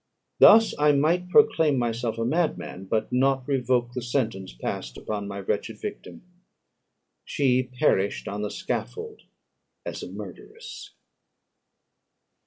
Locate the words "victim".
5.79-6.23